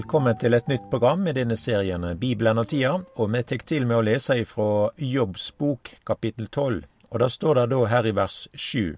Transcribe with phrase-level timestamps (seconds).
[0.00, 3.82] Velkommen til et nytt program i denne serien Bibelen og tida, og vi tar til
[3.84, 6.78] med å lese ifra Jobbs bok kapittel 12,
[7.10, 8.94] og da står det da her i vers 7.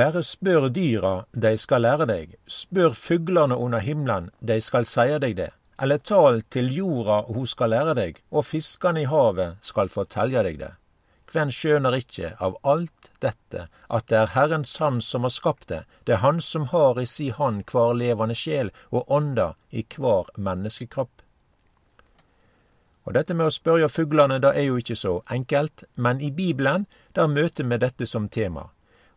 [0.00, 5.38] Bare spør dyra, de skal lære deg, spør fuglene under himmelen, de skal seie deg
[5.40, 5.48] det,
[5.80, 10.60] eller tal til jorda, hun skal lære deg, og fiskene i havet skal fortelje deg
[10.66, 10.72] det.
[11.28, 15.82] Kven skjønner ikke av alt dette at det er Herrens hand som har skapt det,
[16.04, 20.30] det er Han som har i si hand hver levende sjel og ånda i hver
[20.36, 21.12] menneskekropp.
[23.04, 26.86] Og dette med å spørre fuglene, det er jo ikke så enkelt, men i Bibelen,
[27.12, 28.68] der møter vi dette som tema.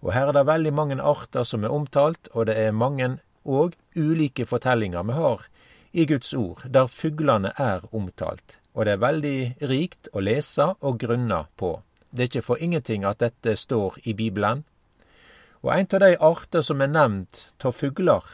[0.02, 3.76] Og her er det veldig mange arter som er omtalt, og det er mange og
[3.96, 5.48] ulike fortellinger vi har
[5.92, 8.60] i Guds ord, der fuglene er omtalt.
[8.74, 11.74] Og det er veldig rikt å lese og grunne på.
[12.12, 14.66] Det er ikke for ingenting at dette står i Bibelen.
[15.64, 18.26] Og en av de arter som er nevnt av fugler,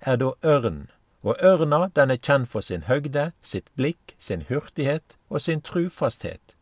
[0.00, 0.88] er da ørn.
[1.22, 6.54] Og ørna den er kjent for sin høgde, sitt blikk, sin hurtighet og sin trufasthet.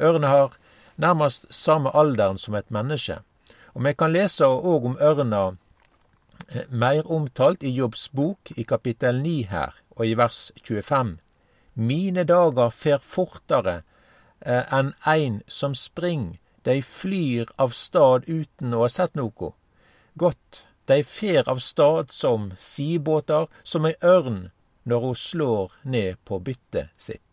[0.00, 0.56] Ørna har
[0.96, 3.20] nærmest samme alderen som et menneske.
[3.74, 5.42] Og vi kan lese òg om ørna
[6.48, 11.16] eh, mer omtalt i Jobbs bok i kapittel 9 her, og i vers 25.
[11.74, 13.80] Mine dager fer fortere
[14.46, 19.54] enn ein som spring, dei flyr av stad uten å ha sett noko.
[20.14, 24.50] Godt, dei fer av stad som sibåtar, som ei ørn
[24.84, 27.30] når ho slår ned på byttet sitt.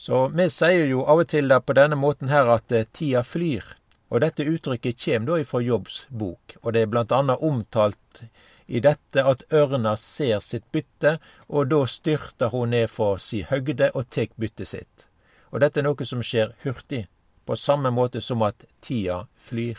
[0.00, 3.76] Så vi sier jo av og til på denne måten her at eh, tida flyr.
[4.10, 8.22] Og dette uttrykket kjem da ifra Jobbs bok, og det er blant annet omtalt
[8.66, 13.92] i dette at ørna ser sitt bytte, og da styrter hun ned fra si høgde
[13.94, 15.09] og tek byttet sitt.
[15.50, 17.06] Og dette er noe som skjer hurtig,
[17.46, 19.78] på samme måte som at tida flyr.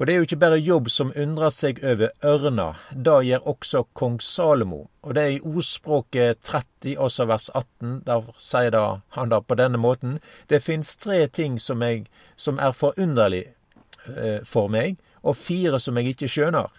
[0.00, 3.82] Og det er jo ikke bare Jobb som undrer seg over ørna, da gjør også
[3.92, 4.86] kong Salomo.
[5.04, 8.84] Og det er i ordspråket 30, også vers 18, der sier da
[9.16, 10.18] han da på denne måten
[10.48, 12.06] Det fins tre ting som, jeg,
[12.36, 13.44] som er forunderlig
[14.16, 16.70] eh, for meg, og fire som jeg ikke skjønner.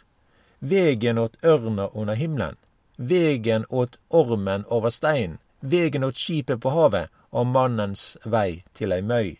[0.59, 2.58] Vegen åt ørna under himmelen,
[2.97, 9.02] vegen åt ormen over steinen, vegen åt skipet på havet, og mannens vei til ei
[9.02, 9.38] møy.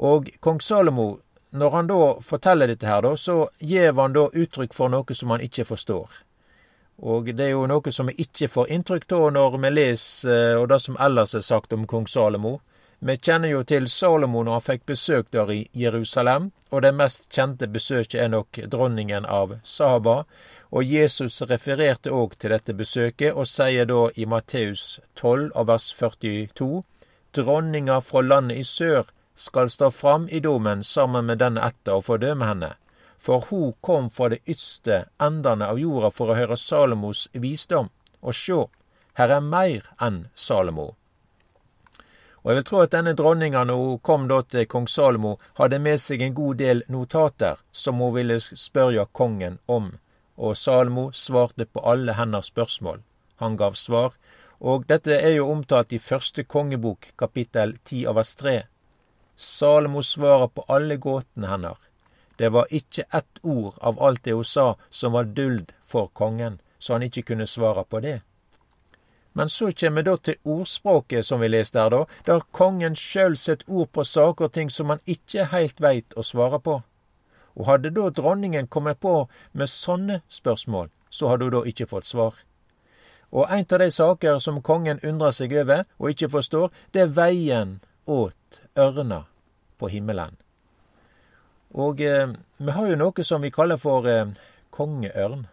[0.00, 1.18] Og kong Salomo,
[1.50, 5.34] når han da forteller dette her, da, så gjev han da uttrykk for noe som
[5.34, 6.08] han ikke forstår.
[7.00, 10.56] Og det er jo noe som vi ikke får inntrykk av når vi leser eh,
[10.60, 12.58] og det som ellers er sagt om kong Salomo.
[13.00, 17.30] Vi kjenner jo til Salomo når han fikk besøk der i Jerusalem, og det mest
[17.32, 20.24] kjente besøket er nok dronningen av Saba,
[20.70, 25.90] og Jesus refererte òg til dette besøket, og sier da i Matteus 12 av vers
[25.98, 26.82] 42
[27.32, 32.06] Dronninga fra landet i sør skal stå fram i dommen sammen med denne etter og
[32.08, 32.70] fordømme henne.
[33.18, 37.90] For hun kom fra de ytste endene av jorda for å høre Salomos visdom.
[38.22, 38.64] Og sjå,
[39.14, 40.94] her er meir enn Salomo.
[42.42, 45.78] Og jeg vil tro at denne dronninga, når hun kom da til kong Salomo, hadde
[45.78, 49.92] med seg en god del notater som hun ville spørre kongen om
[50.40, 53.02] og Salmo svarte på alle hennes spørsmål.
[53.44, 54.16] Han gav svar,
[54.60, 58.56] og dette er jo omtalt i første kongebok, kapittel 10 av vers 3.
[59.36, 61.78] Salmo svarer på alle gåtene hennes.
[62.40, 66.60] Det var ikke ett ord av alt det hun sa som var duld for kongen,
[66.78, 68.20] så han ikke kunne svare på det.
[69.32, 73.36] Men så kjem vi da til ordspråket som vi leste her, da, der kongen sjøl
[73.36, 76.80] setter ord på saker og ting som han ikke heilt veit å svare på.
[77.60, 82.08] Og hadde da dronningen kommet på med sånne spørsmål, så hadde hun da ikke fått
[82.08, 82.38] svar.
[83.30, 87.12] Og en av de saker som kongen undrer seg over og ikke forstår, det er
[87.14, 87.78] veien
[88.08, 89.26] åt ørna
[89.78, 90.38] på himmelen.
[91.70, 94.32] Og eh, vi har jo noe som vi kaller for eh,
[94.74, 95.44] kongeørn.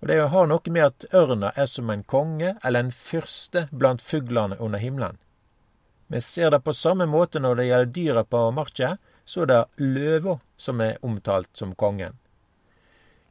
[0.00, 4.02] Og det har noe med at ørna er som en konge eller en fyrste blant
[4.02, 5.16] fuglene under himmelen.
[6.10, 8.96] Vi ser det på samme måte når det gjelder dyra på marka,
[9.30, 12.16] så er det løva som er omtalt som kongen.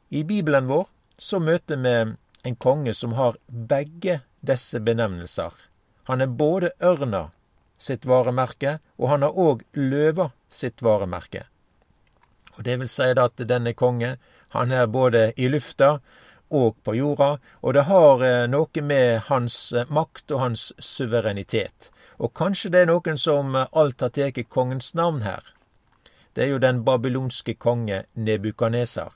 [0.08, 0.88] I Bibelen vår
[1.18, 1.92] så møter vi
[2.48, 5.52] en konge som har begge disse benevnelser.
[6.08, 7.28] Han er både ørna
[7.76, 11.44] sitt varemerke, og han har òg løva sitt varemerke.
[12.56, 14.16] Og Det vil si at denne konge,
[14.56, 16.00] han er både i lufta
[16.50, 21.92] og på jorda, og det har eh, noe med hans eh, makt og hans suverenitet.
[22.18, 25.44] Og kanskje det er noen som alt har tatt kongens navn her
[26.34, 29.10] det er jo den babylonske konge Nebukaneser.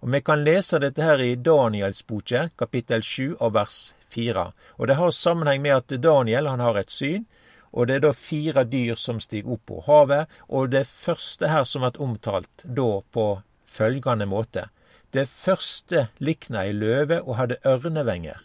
[0.00, 3.80] Og vi kan lese dette her i Daniels boke, kapittel 7 og vers
[4.14, 4.46] 4.
[4.78, 7.26] Og det har sammenheng med at Daniel han har et syn,
[7.72, 11.64] og det er da fire dyr som stiger opp på havet, og det første her
[11.68, 13.26] som er omtalt da på
[13.66, 14.68] følgende måte.
[15.12, 18.40] Det første likna ei løve og hadde ørnevenger.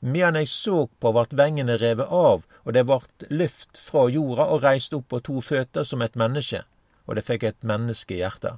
[0.00, 4.64] Medan eg så på, vart vengene revet av, og det vart løft fra jorda og
[4.64, 6.62] reist opp på to føtter som et menneske,
[7.10, 8.54] og det fikk et menneskehjerte.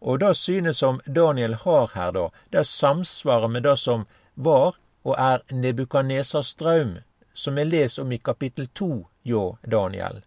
[0.00, 5.14] Og det synet som Daniel har her, da, det samsvarer med det som var og
[5.20, 6.96] er Nebukadnesars drøm,
[7.36, 10.22] som vi leser om i kapittel to hjå Daniel.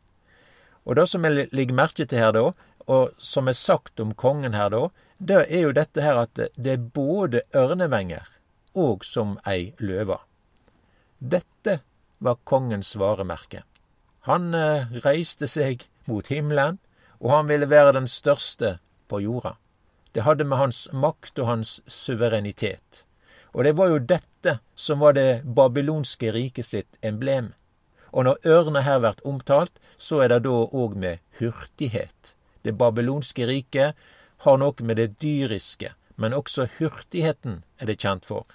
[0.86, 2.52] Og det som jeg legger merke til her, da,
[2.86, 6.76] og som er sagt om kongen her, da, det er jo dette her at det
[6.76, 8.30] er både ørnevenger
[8.78, 10.20] og som ei løve.
[11.20, 11.80] Dette
[12.24, 13.66] var kongens varemerke.
[14.30, 16.80] Han eh, reiste seg mot himmelen,
[17.20, 18.78] og han ville være den største
[19.08, 19.56] på jorda.
[20.12, 23.04] Det hadde med hans makt og hans suverenitet.
[23.54, 27.54] Og det var jo dette som var det babylonske riket sitt emblem.
[28.12, 32.36] Og når ørene her blir omtalt, så er det da òg med hurtighet.
[32.64, 33.98] Det babylonske riket
[34.46, 38.46] har noe med det dyriske, men også hurtigheten er det kjent for.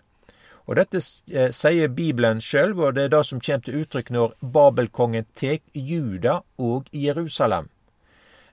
[0.65, 0.97] Og dette
[1.29, 5.63] eh, sier Bibelen sjøl, og det er det som kommer til uttrykk når Babelkongen tek
[5.75, 7.69] Juda og Jerusalem.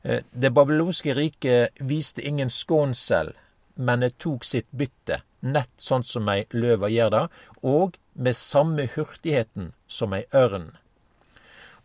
[0.04, 3.34] Eh, det babylonske riket viste ingen skånsel,
[3.76, 7.26] men det tok sitt bytte, nett sånn som ei løve gjør det,
[7.62, 10.72] og med samme hurtigheten som ei ørn.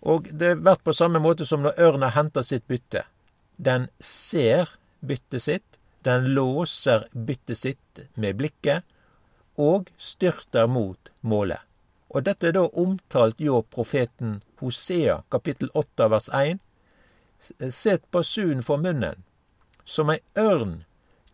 [0.00, 3.04] Og det blir på samme måte som når ørna henter sitt bytte.
[3.56, 8.84] Den ser byttet sitt, den låser byttet sitt med blikket,
[9.56, 11.60] og styrter mot målet.
[12.12, 16.60] Og dette er da omtalt hjå profeten Hosea, kapittel 8 vers 1,
[17.70, 19.22] Set basun for munnen.
[19.84, 20.80] Som ei ørn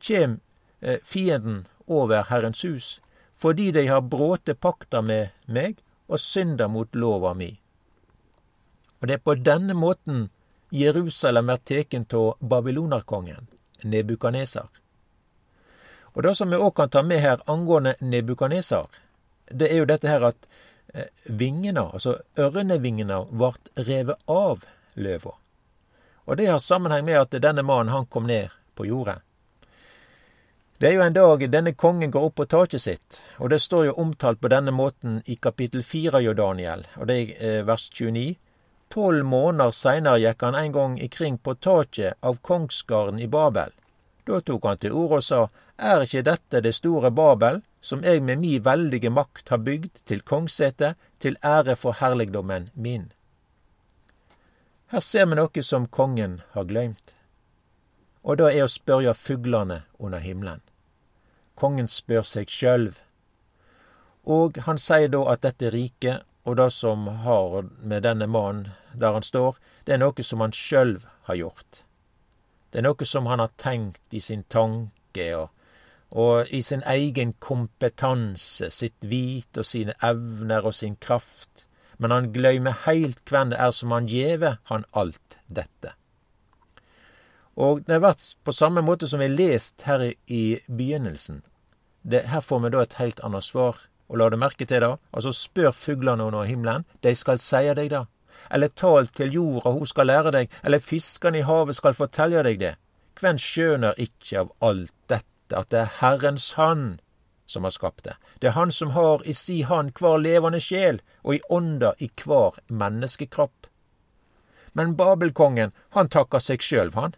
[0.03, 0.41] kjem
[0.81, 3.01] eh, fienden over Herrens hus,
[3.35, 7.51] fordi de har bråte pakta med meg og synda mot lova mi.
[9.01, 10.29] Og det er på denne måten
[10.73, 13.49] Jerusalem er teken av babylonarkongen,
[13.83, 14.69] Nebukaneser.
[16.15, 18.87] Og det som vi òg kan ta med her angående Nebukaneser,
[19.51, 20.49] det er jo dette her at
[20.95, 24.65] eh, vingene, altså ørnevingene, vart revet av
[24.95, 25.35] løva.
[26.25, 29.19] Og det har sammenheng med at denne mannen han kom ned på jordet.
[30.83, 33.85] Det er jo en dag denne kongen går opp på taket sitt, og det står
[33.87, 37.85] jo omtalt på denne måten i kapittel fire av Daniel, og det er eh, vers
[37.95, 38.35] 29.
[38.91, 43.71] Tolv måneder seinere gikk han en gang ikring på taket av kongsgarden i Babel.
[44.27, 45.41] Da tok han til orde og sa,
[45.79, 50.21] Er ikke dette det store Babel, som jeg med mi veldige makt har bygd til
[50.23, 53.13] kongssete, til ære for herligdommen min?
[54.93, 57.15] Her ser vi noe som kongen har gløymt.
[58.29, 60.61] Og da er å spørre fuglene under himmelen.
[61.57, 62.99] Kongen spør seg sjølv.
[64.29, 69.17] Og han sier da at dette riket og det som har med denne mannen der
[69.17, 69.57] han står,
[69.89, 70.99] det er noe som han sjøl
[71.31, 71.83] har gjort.
[72.69, 75.49] Det er noe som han har tenkt i sin tanke og,
[76.13, 82.31] og i sin egen kompetanse, sitt vit og sine evner og sin kraft men han
[82.35, 85.95] gløymer heilt kven det er som han gjeve han alt dette.
[87.61, 91.43] Og det vert på samme måte som vi lest her i begynnelsen.
[92.03, 93.77] Det, her får vi da et heilt annet svar,
[94.09, 94.95] og la det merke til det.
[95.13, 98.07] Altså, spør fuglene under himmelen, de skal seie deg det.
[98.51, 102.59] Eller tal til jorda, hun skal lære deg, eller fiskene i havet skal fortelle deg
[102.61, 102.75] det.
[103.15, 107.03] Kven skjøner ikkje av alt dette, at det er Herrens hand
[107.47, 108.17] som har skapt det.
[108.41, 112.11] Det er Han som har i si hand hver levende sjel, og i ånda i
[112.25, 113.67] hver menneskekropp.
[114.73, 117.15] Men Babelkongen, han takkar seg sjølv, han.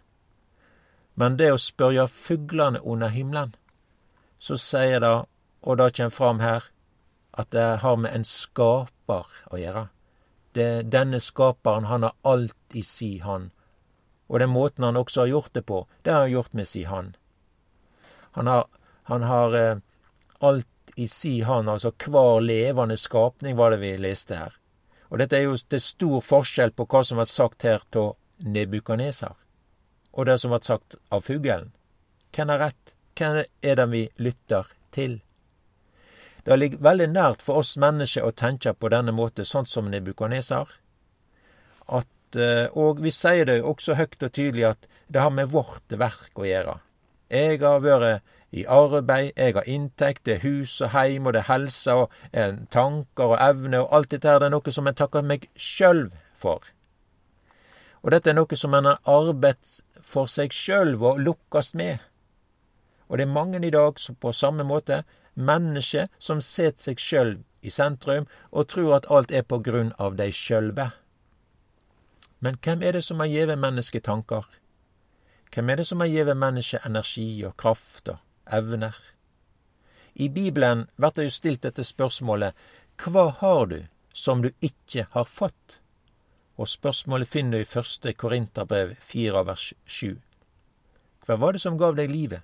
[1.15, 3.55] Men det å spørja fuglene under himmelen,
[4.39, 5.15] så sier det,
[5.63, 6.67] og det kjem fram her,
[7.33, 9.87] at det har med en skapar å gjøre.
[10.55, 13.51] Det, denne skaparen, han har alt i si hand.
[14.27, 16.83] Og den måten han også har gjort det på, det har han gjort med si
[16.83, 17.17] hand.
[18.35, 18.67] Han har,
[19.03, 19.81] han har eh,
[20.47, 24.53] alt i si han, altså hver levende skapning, var det vi leste her.
[25.09, 29.35] Og dette er jo til stor forskjell på hva som var sagt her av Nebukaneser,
[30.13, 31.71] og det som var sagt av fuglen.
[32.35, 32.95] Hvem har rett?
[33.15, 35.19] Hvem er det vi lytter til?
[36.45, 40.67] Det ligger veldig nært for oss mennesker å tenke på denne måten, sånn som Nebukaneser.
[42.35, 46.35] Eh, og vi sier det også høyt og tydelig at det har med vårt verk
[46.39, 46.79] å gjøre.
[47.31, 51.41] Jeg har vært i arbeid, jeg har inntekt, det er hus og heim, og det
[51.43, 54.87] er helse og eh, tanker og evne, og alt dette her, det er noe som
[54.87, 56.05] jeg takker meg sjøl
[56.39, 56.63] for.
[58.03, 61.99] Og dette er noe som en har arbeidet for seg sjøl og lukkast med.
[63.09, 65.03] Og det er mange i dag som på samme måte,
[65.35, 70.15] mennesker som setter seg sjøl i sentrum og tror at alt er på grunn av
[70.15, 70.91] dei sjølve.
[72.39, 74.47] Men hvem er det som har gjeve mennesket tanker?
[75.51, 78.95] Hvem er det som har gjeve mennesket energi og kraft og evner.
[80.13, 82.55] I Bibelen blir det jo stilt dette spørsmålet
[82.95, 83.79] Hva har du
[84.13, 85.79] som du ikke har fått?
[86.55, 90.21] Og spørsmålet finner du i første Korinterbrev 4 vers 7.
[91.25, 92.41] Hva var det som gav deg livet?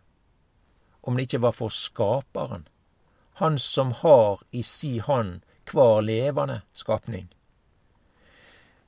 [1.01, 2.67] Om det ikke var for Skaperen,
[3.33, 5.41] Han som har i si hånd
[5.71, 7.29] hver levende skapning.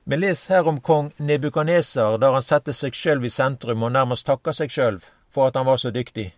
[0.03, 4.27] Vi leser her om kong Nebukaneser, der han setter seg sjøl i sentrum og nærmest
[4.27, 4.99] takker seg sjøl
[5.31, 6.33] for at han var så dyktig.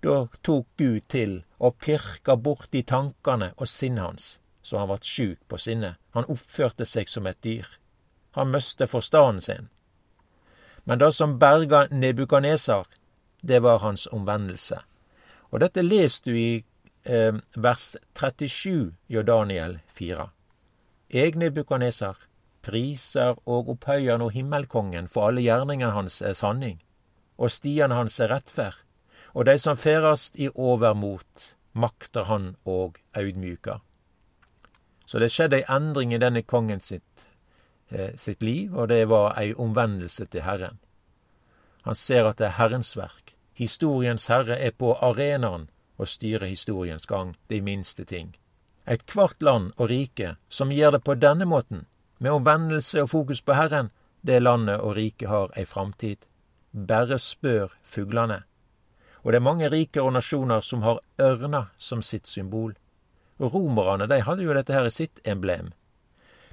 [0.00, 4.26] Da tok Gud til og pirka borti tankane og sinnet hans,
[4.62, 5.98] så han vart sjuk på sinnet.
[6.14, 7.66] Han oppførte seg som et dyr.
[8.38, 9.68] Han miste forstanden sin.
[10.84, 12.86] Men det som berga Nebukaneser,
[13.42, 14.78] det var hans omvendelse.
[15.50, 16.64] Og dette leser du i
[17.04, 20.30] eh, vers 37 i Daniel 4.
[21.10, 22.14] Eg, Nebukaneser,
[22.62, 26.78] priser og opphøyer nå himmelkongen, for alle gjerningene hans er sanning,
[27.38, 28.84] og stiene hans er rettferd
[29.38, 33.76] og dei som ferast i overmot, makter han og audmjuka.
[35.06, 37.22] Så det skjedde ei endring i denne kongen sitt,
[37.90, 40.78] eh, sitt liv, og det var ei omvendelse til Herren.
[41.84, 43.36] Han ser at det er Herrens verk.
[43.54, 45.68] Historiens herre er på arenaen
[45.98, 48.36] og styrer historiens gang, de minste ting.
[48.86, 51.86] Ethvert land og rike som gjør det på denne måten,
[52.18, 53.90] med omvendelse og fokus på Herren,
[54.26, 56.26] det landet og riket har ei framtid.
[56.72, 58.47] Bare spør fuglene.
[59.22, 62.74] Og det er mange riker og nasjoner som har ørna som sitt symbol.
[63.38, 65.72] Og Romerne de hadde jo dette her i sitt emblem.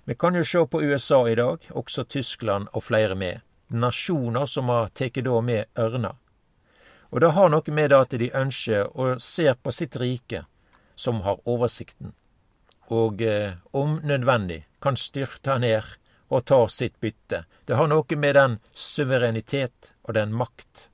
[0.06, 3.42] Vi kan jo se på USA i dag, også Tyskland og flere med.
[3.68, 6.16] Nasjoner som har tatt da med ørna.
[7.10, 10.44] Og det har noe med det at de ønsker og ser på sitt rike,
[10.96, 12.14] som har oversikten,
[12.88, 15.96] og eh, om nødvendig kan styrte ned
[16.30, 17.46] og ta sitt bytte.
[17.66, 20.90] Det har noe med den suverenitet og den makt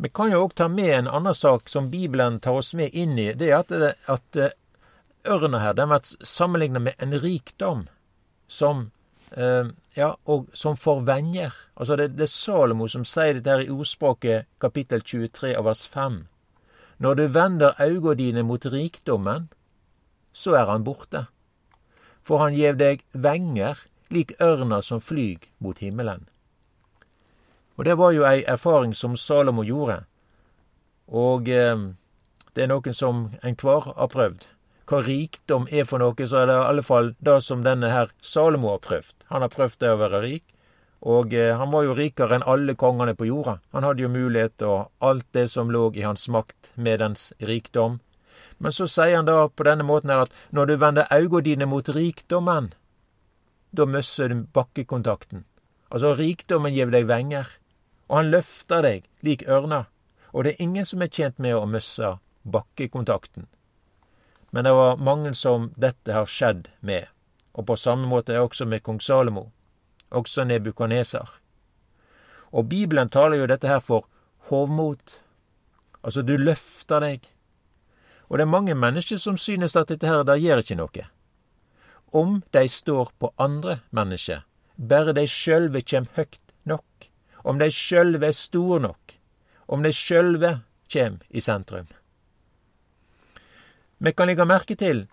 [0.00, 3.18] vi kan jo òg ta med en annen sak som Bibelen tar oss med inn
[3.20, 3.32] i.
[3.36, 3.72] Det er at,
[4.08, 4.54] at eh,
[5.28, 7.82] ørna her den blir sammenligna med en rikdom
[8.48, 8.86] som
[9.36, 11.52] eh, ja, og som forvenger.
[11.76, 15.84] Altså det, det, er Salomo som sier dette her i ordspråket kapittel 23 av vers
[15.92, 16.22] 5.
[17.00, 19.50] Når du vender auga dine mot rikdommen,
[20.32, 21.26] så er han borte.
[22.24, 26.24] For han gjev deg venger lik ørna som flyg mot himmelen.
[27.80, 30.02] Og det var jo ei erfaring som Salomo gjorde.
[31.08, 31.84] Og eh,
[32.52, 34.42] det er noen som enhver har prøvd.
[34.90, 38.12] Hva rikdom er for noe, så er det i alle fall det som denne her
[38.20, 39.24] Salomo har prøvd.
[39.32, 40.44] Han har prøvd det å være rik.
[41.00, 43.56] Og eh, han var jo rikere enn alle kongene på jorda.
[43.72, 47.96] Han hadde jo mulighet til alt det som lå i hans makt med dens rikdom.
[48.60, 51.64] Men så sier han da på denne måten her at når du vender auga dine
[51.64, 52.74] mot rikdommen,
[53.72, 55.46] da mister du bakkekontakten.
[55.88, 57.48] Altså, rikdommen gir deg venger
[58.10, 59.84] og han løfter deg lik ørna,
[60.34, 63.46] og det er ingen som er tjent med å miste bakkekontakten.
[64.50, 67.06] Men det var mange som dette har skjedd med,
[67.54, 69.52] og på samme måte også med kong Salomo,
[70.10, 71.30] også Nebukaneser.
[72.50, 74.08] Og Bibelen taler jo dette her for
[74.50, 75.20] hovmot.
[76.02, 77.30] Altså, du løfter deg.
[78.26, 81.06] Og det er mange mennesker som synes at dette her, det gjør ikke noe.
[82.10, 84.42] Om de står på andre mennesker,
[84.74, 86.49] bare de sjølve kjem høgt
[87.42, 89.16] om de sjølve er store nok,
[89.68, 91.88] om de sjølve kjem i sentrum.
[94.00, 95.06] Vi kan legge merke til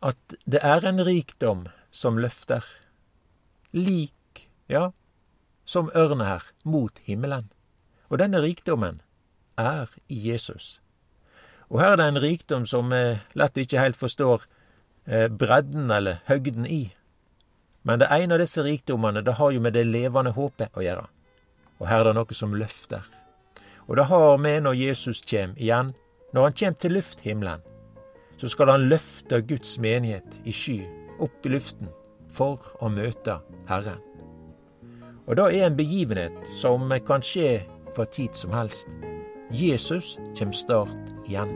[0.00, 2.64] at det er en rikdom som løfter,
[3.74, 4.90] lik, ja,
[5.64, 7.50] som ørne her, mot himmelen.
[8.08, 9.02] Og denne rikdommen
[9.58, 10.78] er i Jesus.
[11.68, 14.46] Og her er det en rikdom som vi lett ikke helt forstår
[15.04, 16.94] eh, bredden eller høgden i.
[17.82, 21.08] Men det ene av disse rikdommene det har jo med det levende håpet å gjøre.
[21.78, 23.04] Og her er det noe som løfter.
[23.88, 25.94] Og det har vi når Jesus kjem igjen.
[26.34, 27.62] Når han kjem til lufthimmelen,
[28.38, 30.82] så skal han løfte Guds menighet i sky,
[31.18, 31.88] opp i luften,
[32.28, 33.38] for å møte
[33.70, 34.02] Herren.
[35.26, 37.62] Og det er en begivenhet som kan skje
[37.96, 38.88] for tid som helst.
[39.50, 41.52] Jesus kjem snart igjen.